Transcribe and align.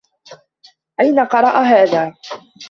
أين 0.99 1.19
قرأ 1.19 1.61
هذا؟ 1.61 2.13